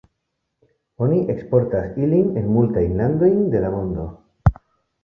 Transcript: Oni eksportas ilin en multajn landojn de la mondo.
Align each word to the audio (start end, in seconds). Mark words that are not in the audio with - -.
Oni 1.07 1.19
eksportas 1.33 2.01
ilin 2.07 2.35
en 2.43 2.51
multajn 2.57 2.97
landojn 3.03 3.39
de 3.55 3.65
la 3.67 3.73
mondo. 3.79 4.09